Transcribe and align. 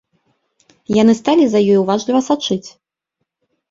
Яны 1.01 1.13
сталі 1.21 1.43
за 1.53 1.63
ёй 1.71 1.77
уважліва 1.85 2.25
сачыць. 2.33 2.63